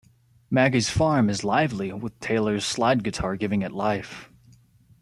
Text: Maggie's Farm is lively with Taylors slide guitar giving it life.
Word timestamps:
Maggie's 0.49 0.89
Farm 0.89 1.29
is 1.29 1.43
lively 1.43 1.93
with 1.93 2.19
Taylors 2.19 2.65
slide 2.65 3.03
guitar 3.03 3.35
giving 3.35 3.61
it 3.61 3.71
life. 3.71 4.31